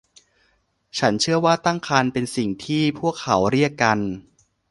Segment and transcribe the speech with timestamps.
[0.99, 3.99] ฉันเชื่อว่าตั้งครรภ์เป็นสิ่งที่พวกเขาเรียกกัน